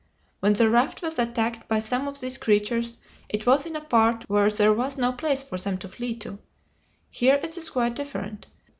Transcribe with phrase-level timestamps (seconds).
[0.39, 2.97] When the raft was attacked by some of these creatures
[3.29, 6.39] it was in a part where there was no place for them to flee to.
[7.11, 8.47] Here it is quite different.